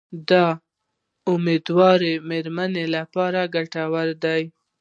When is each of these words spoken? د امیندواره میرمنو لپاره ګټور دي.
د 0.29 0.31
امیندواره 1.33 2.13
میرمنو 2.29 2.83
لپاره 2.95 3.41
ګټور 3.55 4.07
دي. 4.23 4.43